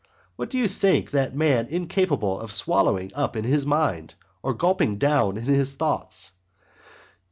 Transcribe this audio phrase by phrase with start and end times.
[0.35, 4.97] What do you think that man incapable of swallowing up in his mind, or gulping
[4.97, 6.31] down in his thoughts!